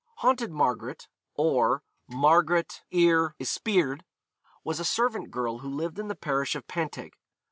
[0.15, 4.01] Haunted Margaret, or Marget yr Yspryd,
[4.63, 7.13] was a servant girl who lived in the parish of Panteg.